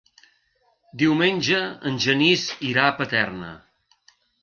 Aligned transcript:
Diumenge 1.01 1.61
en 1.91 2.01
Genís 2.07 2.49
irà 2.73 2.89
a 2.89 2.99
Paterna. 3.03 3.55